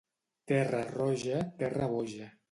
Terra 0.51 0.79
roja, 0.95 1.43
terra 1.59 1.91
boja. 1.93 2.31